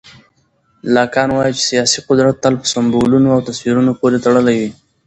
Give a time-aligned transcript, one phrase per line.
[0.95, 4.69] لاکان وایي چې سیاسي قدرت تل په سمبولونو او تصویرونو پورې تړلی وي.